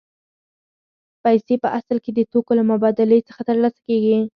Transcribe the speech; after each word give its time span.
پیسې 1.23 1.55
په 1.63 1.67
اصل 1.79 1.97
کې 2.03 2.11
د 2.13 2.19
توکو 2.31 2.51
له 2.59 2.63
مبادلې 2.71 3.19
څخه 3.27 3.41
ترلاسه 3.49 3.79
کېږي 3.87 4.19